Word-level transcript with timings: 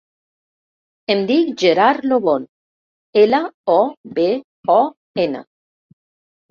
Em 1.15 1.21
dic 1.31 1.51
Gerard 1.63 2.09
Lobon: 2.13 2.49
ela, 3.27 3.43
o, 3.77 3.81
be, 4.19 4.27
o, 4.79 4.81
ena. 5.29 5.49